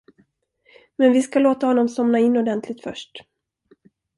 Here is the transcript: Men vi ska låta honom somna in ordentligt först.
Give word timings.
Men 0.95 1.11
vi 1.13 1.21
ska 1.21 1.39
låta 1.39 1.65
honom 1.67 1.89
somna 1.89 2.19
in 2.19 2.37
ordentligt 2.37 2.83
först. 2.83 3.25